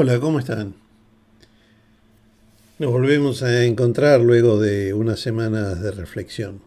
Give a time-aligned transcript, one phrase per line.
[0.00, 0.76] Hola, ¿cómo están?
[2.78, 6.60] Nos volvemos a encontrar luego de unas semanas de reflexión.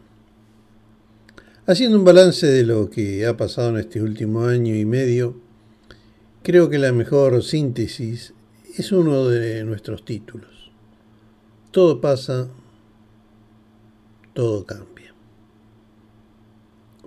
[1.66, 5.40] Haciendo un balance de lo que ha pasado en este último año y medio,
[6.44, 8.34] creo que la mejor síntesis
[8.76, 10.70] es uno de nuestros títulos.
[11.72, 12.50] Todo pasa,
[14.34, 15.14] todo cambia.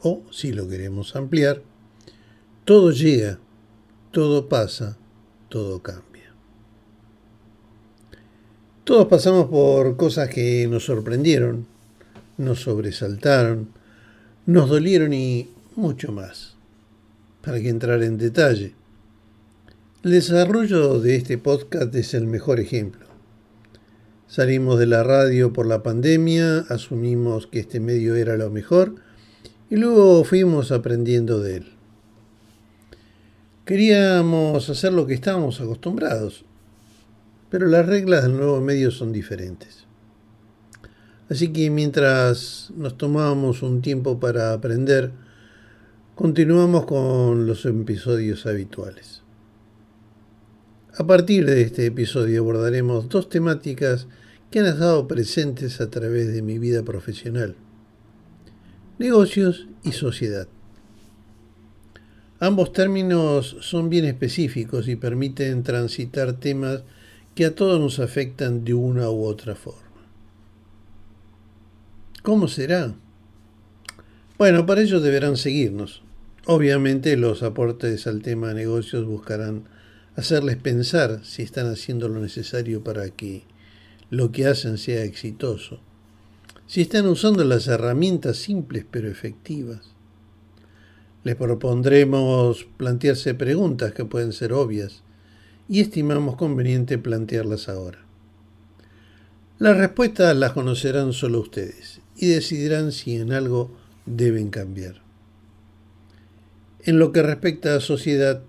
[0.01, 1.61] O, si lo queremos ampliar,
[2.65, 3.39] todo llega,
[4.11, 4.97] todo pasa,
[5.51, 6.14] todo cambia.
[8.85, 11.67] Todos pasamos por cosas que nos sorprendieron,
[12.37, 13.71] nos sobresaltaron,
[14.45, 16.55] nos dolieron y mucho más.
[17.41, 18.75] Para que entrar en detalle.
[20.03, 23.07] El desarrollo de este podcast es el mejor ejemplo.
[24.29, 28.97] Salimos de la radio por la pandemia, asumimos que este medio era lo mejor
[29.71, 31.73] y luego fuimos aprendiendo de él.
[33.65, 36.45] Queríamos hacer lo que estábamos acostumbrados,
[37.55, 39.85] pero las reglas del nuevo medio son diferentes.
[41.31, 45.13] Así que mientras nos tomábamos un tiempo para aprender,
[46.17, 49.23] continuamos con los episodios habituales.
[50.99, 54.09] A partir de este episodio abordaremos dos temáticas
[54.51, 57.55] que han estado presentes a través de mi vida profesional.
[58.99, 60.49] Negocios y sociedad.
[62.41, 66.83] Ambos términos son bien específicos y permiten transitar temas
[67.35, 69.81] que a todos nos afectan de una u otra forma.
[72.23, 72.95] ¿Cómo será?
[74.39, 76.03] Bueno, para ello deberán seguirnos.
[76.47, 79.65] Obviamente los aportes al tema de negocios buscarán
[80.17, 83.43] hacerles pensar si están haciendo lo necesario para que
[84.11, 85.81] lo que hacen sea exitoso,
[86.67, 89.95] si están usando las herramientas simples pero efectivas,
[91.25, 95.04] les propondremos plantearse preguntas que pueden ser obvias
[95.69, 97.99] y estimamos conveniente plantearlas ahora.
[99.59, 103.71] Las respuestas las conocerán solo ustedes y decidirán si en algo
[104.07, 105.03] deben cambiar.
[106.83, 108.43] En lo que respecta a sociedad,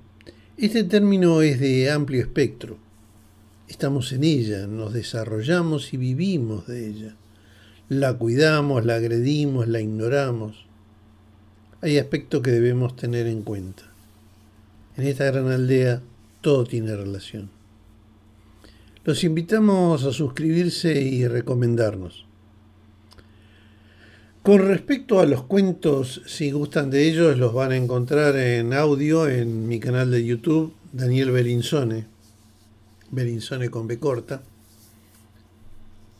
[0.57, 2.77] este término es de amplio espectro.
[3.67, 7.15] Estamos en ella, nos desarrollamos y vivimos de ella.
[7.87, 10.65] La cuidamos, la agredimos, la ignoramos
[11.85, 13.83] hay aspectos que debemos tener en cuenta.
[14.97, 16.01] En esta gran aldea
[16.45, 17.49] todo tiene relación.
[19.03, 22.27] Los invitamos a suscribirse y recomendarnos.
[24.43, 29.27] Con respecto a los cuentos, si gustan de ellos, los van a encontrar en audio
[29.27, 32.05] en mi canal de YouTube, Daniel Berinzone,
[33.09, 34.43] Berinzone con B corta.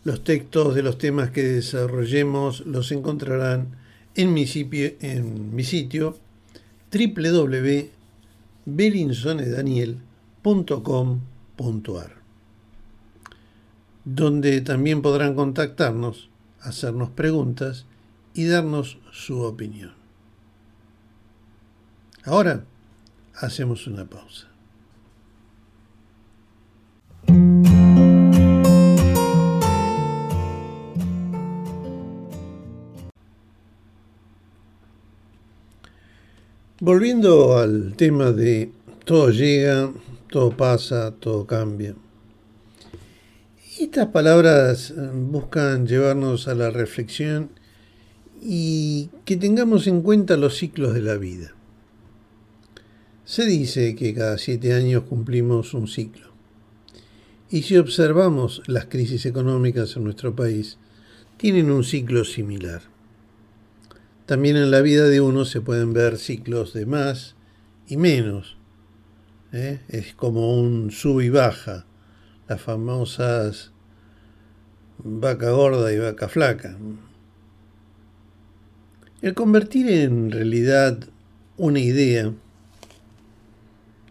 [0.06, 3.76] Los textos de los temas que desarrollemos los encontrarán
[4.16, 6.18] en mi sitio, en mi sitio
[14.04, 16.30] donde también podrán contactarnos,
[16.62, 17.88] hacernos preguntas
[18.36, 19.94] y darnos su opinión.
[22.26, 22.64] Ahora
[23.34, 24.48] hacemos una pausa.
[36.80, 38.72] Volviendo al tema de
[39.06, 39.92] todo llega,
[40.30, 41.96] todo pasa, todo cambia.
[43.80, 47.52] Estas palabras eh, buscan llevarnos a la reflexión
[48.42, 51.54] y que tengamos en cuenta los ciclos de la vida.
[53.26, 56.32] Se dice que cada siete años cumplimos un ciclo.
[57.50, 60.78] Y si observamos las crisis económicas en nuestro país,
[61.38, 62.82] tienen un ciclo similar.
[64.26, 67.36] También en la vida de uno se pueden ver ciclos de más
[67.88, 68.58] y menos.
[69.52, 69.82] ¿Eh?
[69.88, 71.86] Es como un sub y baja,
[72.48, 73.72] las famosas
[74.98, 76.78] vaca gorda y vaca flaca.
[79.22, 81.00] El convertir en realidad
[81.58, 82.34] una idea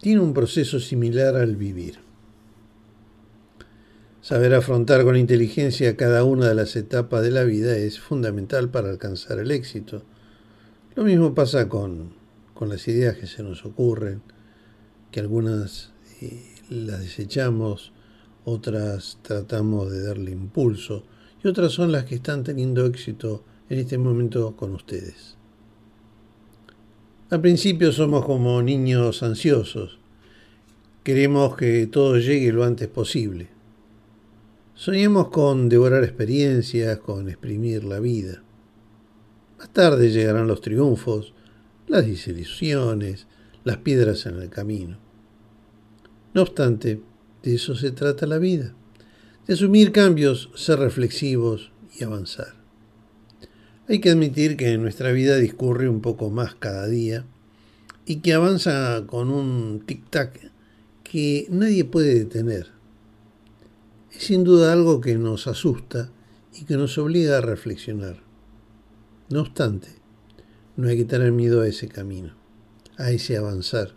[0.01, 1.99] tiene un proceso similar al vivir.
[4.21, 8.89] Saber afrontar con inteligencia cada una de las etapas de la vida es fundamental para
[8.89, 10.03] alcanzar el éxito.
[10.95, 12.15] Lo mismo pasa con,
[12.61, 14.23] las ideas que se nos ocurren,
[15.15, 17.93] que algunas eh, las desechamos,
[18.45, 21.05] otras tratamos de darle impulso
[21.41, 25.37] y otras son las que están teniendo éxito en este momento con ustedes.
[27.31, 30.01] Al principio somos como niños ansiosos,
[31.05, 33.51] queremos que todo llegue lo antes posible.
[34.75, 38.43] Soñemos con devorar experiencias, con exprimir la vida.
[39.59, 41.35] Más tarde llegarán los triunfos,
[41.87, 43.29] las desilusiones,
[43.63, 45.04] las piedras en el camino.
[46.35, 47.01] No obstante,
[47.43, 48.75] De eso se trata la vida.
[49.47, 52.55] De asumir cambios, ser reflexivos y avanzar.
[53.87, 57.27] Hay que admitir que nuestra vida discurre un poco más cada día
[58.07, 60.51] y que avanza con un tic-tac
[61.03, 62.69] que nadie puede detener.
[64.11, 66.11] Es sin duda algo que nos asusta
[66.59, 68.23] y que nos obliga a reflexionar.
[69.29, 69.89] No obstante,
[70.77, 72.35] no hay que tener miedo a ese camino,
[72.97, 73.93] a ese avanzar.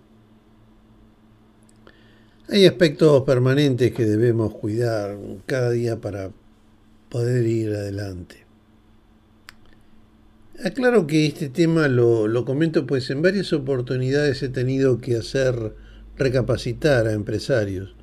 [2.49, 6.31] Hay aspectos permanentes que debemos cuidar cada día para
[7.09, 8.45] poder ir adelante.
[10.63, 15.75] Aclaro que este tema lo, comento pues en varias oportunidades he tenido que hacer
[16.15, 17.95] recapacitar a empresarios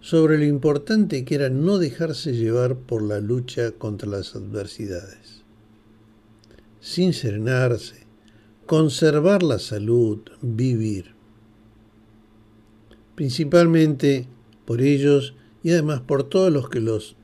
[0.00, 5.42] sobre lo importante que era no dejarse llevar por la lucha contra las adversidades.
[6.80, 8.06] Sin serenarse,
[8.66, 11.15] conservar la salud, vivir.
[13.16, 14.28] Principalmente
[14.64, 15.34] por ellos
[15.64, 17.16] y además por todos los que los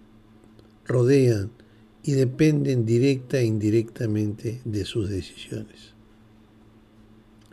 [0.85, 1.53] rodean
[2.03, 5.93] y dependen directa e indirectamente de sus decisiones.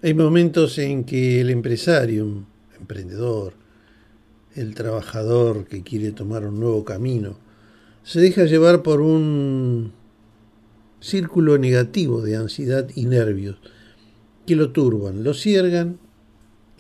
[0.01, 2.45] Hay momentos en que el empresario,
[2.79, 3.53] emprendedor,
[4.55, 7.37] el trabajador que quiere tomar un nuevo camino,
[8.03, 9.91] se deja llevar por un
[11.01, 13.57] círculo negativo de ansiedad y nervios
[14.47, 15.99] que lo turban, lo ciergan,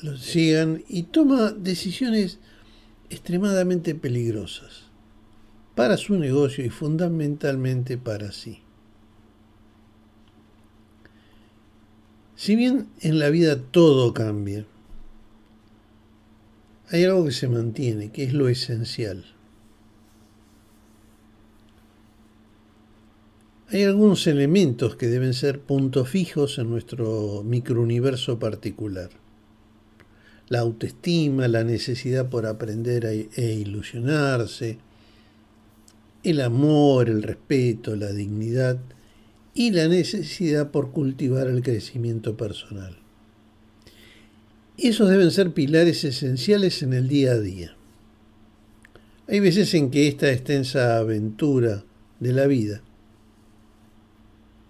[0.01, 2.39] lo sigan y toma decisiones
[3.09, 4.83] extremadamente peligrosas
[5.75, 8.61] para su negocio y fundamentalmente para sí.
[12.35, 14.65] Si bien en la vida todo cambia,
[16.89, 19.25] hay algo que se mantiene, que es lo esencial.
[23.69, 29.11] Hay algunos elementos que deben ser puntos fijos en nuestro microuniverso particular.
[30.49, 34.77] La autoestima, la necesidad por aprender e ilusionarse,
[36.23, 38.77] el amor, el respeto, la dignidad
[39.53, 42.97] y la necesidad por cultivar el crecimiento personal.
[44.77, 47.75] Esos deben ser pilares esenciales en el día a día.
[49.27, 51.83] Hay veces en que esta extensa aventura
[52.19, 52.81] de la vida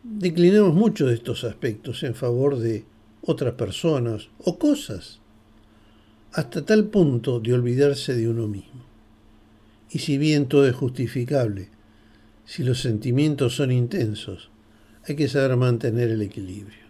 [0.04, 2.86] declinamos mucho de estos aspectos en favor de
[3.22, 5.20] otras personas o cosas,
[6.34, 8.86] hasta tal punto de olvidarse de uno mismo.
[9.92, 11.70] Y si bien todo es justificable,
[12.46, 14.50] si los sentimientos son intensos,
[15.08, 16.86] hay que saber mantener el equilibrio.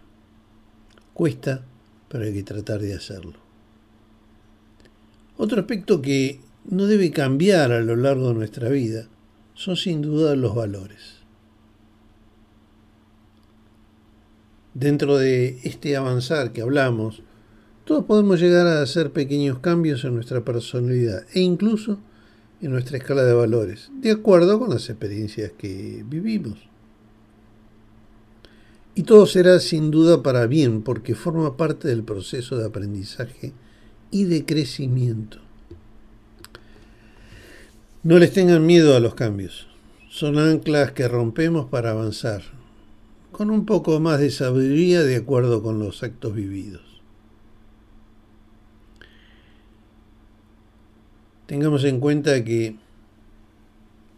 [1.13, 1.63] Cuesta,
[2.09, 3.39] pero hay que tratar de hacerlo.
[5.37, 9.07] Otro aspecto que no debe cambiar a lo largo de nuestra vida
[9.53, 11.19] son sin duda los valores.
[14.73, 17.23] Dentro de este avanzar que hablamos,
[17.89, 21.97] todos podemos llegar a hacer pequeños cambios en nuestra personalidad e incluso
[22.61, 26.59] en nuestra escala de valores, de acuerdo con las experiencias que vivimos.
[28.93, 33.53] Y todo será sin duda para bien, porque forma parte del proceso de aprendizaje
[34.11, 35.39] y de crecimiento.
[38.03, 39.67] No les tengan miedo a los cambios.
[40.11, 42.43] Son anclas que rompemos para avanzar,
[43.31, 46.88] con un poco más de sabiduría de acuerdo con los actos vividos.
[51.49, 52.75] Tengamos en cuenta que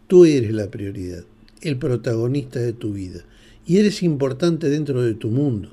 [0.06, 1.24] tú eres la prioridad,
[1.62, 3.24] el protagonista de tu vida,
[3.64, 5.70] y eres importante dentro de tu mundo.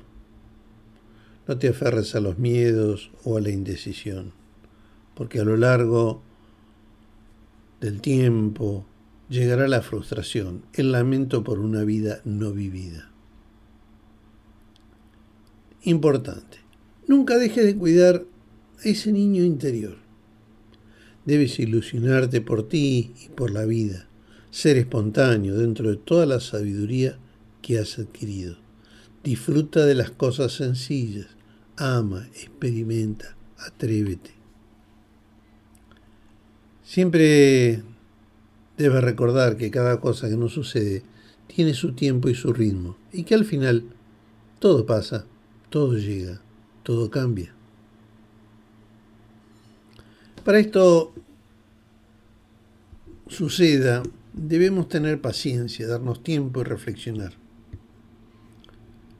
[1.46, 4.32] No te aferres a los miedos o a la indecisión,
[5.14, 6.22] porque a lo largo
[7.82, 8.86] del tiempo
[9.28, 13.10] llegará la frustración, el lamento por una vida no vivida.
[15.82, 16.56] Importante,
[17.06, 18.24] nunca dejes de cuidar
[18.82, 19.98] a ese niño interior
[21.30, 24.08] Debes ilusionarte por ti y por la vida,
[24.50, 27.18] ser espontáneo dentro de toda la sabiduría
[27.62, 28.56] que has adquirido.
[29.22, 31.28] Disfruta de las cosas sencillas,
[31.76, 34.32] ama, experimenta, atrévete.
[36.82, 37.84] Siempre
[38.76, 41.04] debes recordar que cada cosa que nos sucede
[41.46, 43.84] tiene su tiempo y su ritmo y que al final
[44.58, 45.26] todo pasa,
[45.68, 46.40] todo llega,
[46.82, 47.54] todo cambia.
[50.44, 51.12] Para esto
[53.28, 57.34] suceda, debemos tener paciencia, darnos tiempo y reflexionar.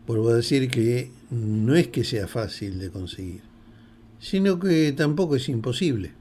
[0.07, 3.43] Vuelvo a decir que no es que sea fácil de conseguir,
[4.19, 6.13] sino que tampoco es imposible.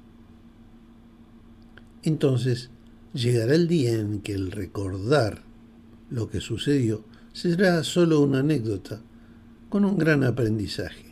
[2.04, 2.70] Entonces,
[3.14, 5.44] llegará el día en que el recordar
[6.10, 9.02] lo que sucedió será solo una anécdota
[9.70, 11.09] con un gran aprendizaje.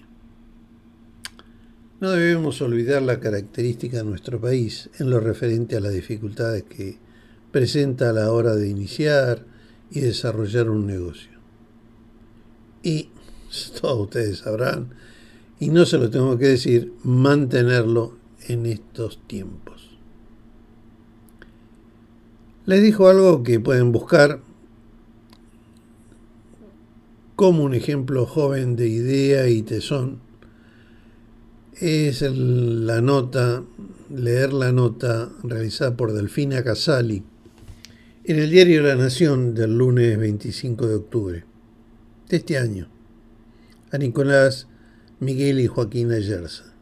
[1.99, 6.99] No debemos olvidar la característica de nuestro país en lo referente a las dificultades que
[7.51, 9.45] presenta a la hora de iniciar
[9.89, 11.31] y desarrollar un negocio.
[12.83, 13.09] Y
[13.81, 14.93] todos ustedes sabrán,
[15.59, 18.15] y no se lo tengo que decir, mantenerlo
[18.47, 19.97] en estos tiempos.
[22.67, 24.41] Les dijo algo que pueden buscar
[27.35, 30.26] como un ejemplo joven de idea y tesón
[31.79, 33.63] es la nota,
[34.10, 37.24] leer la nota realizada por Delfina Casali
[38.24, 41.46] en el diario La Nación del lunes 25 de octubre
[42.29, 42.89] de este año,
[43.91, 44.67] a Nicolás
[45.19, 46.74] Miguel y Joaquín Ayerza,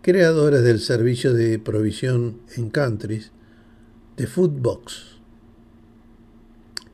[0.00, 3.30] creadores del servicio de provisión en countries
[4.16, 5.18] de Foodbox.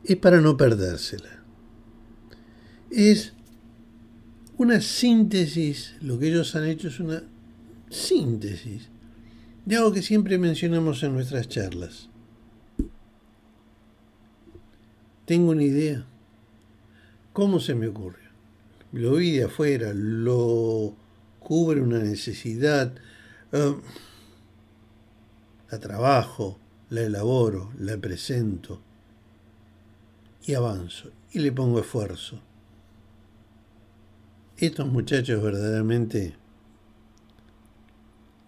[0.04, 1.44] Es para no perdérsela.
[2.90, 3.34] Es
[4.60, 7.22] una síntesis, lo que ellos han hecho es una
[7.88, 8.90] síntesis
[9.64, 12.10] de algo que siempre mencionamos en nuestras charlas.
[15.24, 16.04] Tengo una idea.
[17.32, 18.20] ¿Cómo se me ocurre?
[18.92, 20.94] Lo vi de afuera, lo
[21.38, 22.92] cubre una necesidad,
[23.52, 23.76] eh,
[25.70, 26.58] la trabajo,
[26.90, 28.82] la elaboro, la presento
[30.44, 32.42] y avanzo y le pongo esfuerzo
[34.66, 36.34] estos muchachos verdaderamente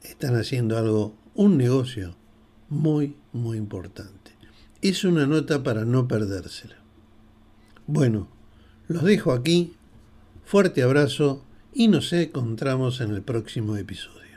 [0.02, 2.16] están haciendo algo, un negocio
[2.68, 4.32] muy, muy importante.
[4.82, 6.76] Es una nota para no perdérsela.
[7.86, 8.28] Bueno,
[8.88, 9.74] los dejo aquí,
[10.44, 14.31] fuerte abrazo y nos encontramos en el próximo episodio.